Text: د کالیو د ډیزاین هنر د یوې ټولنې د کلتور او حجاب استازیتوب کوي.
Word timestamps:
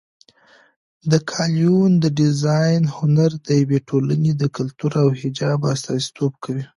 د 1.11 1.13
کالیو 1.31 1.77
د 2.03 2.05
ډیزاین 2.19 2.81
هنر 2.97 3.31
د 3.47 3.49
یوې 3.61 3.79
ټولنې 3.89 4.31
د 4.41 4.43
کلتور 4.57 4.91
او 5.03 5.07
حجاب 5.19 5.59
استازیتوب 5.73 6.33
کوي. 6.43 6.65